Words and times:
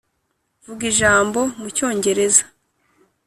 Vuga 0.65 0.83
ijambo 0.91 1.39
mu 1.59 1.67
Cyongereza. 1.75 2.43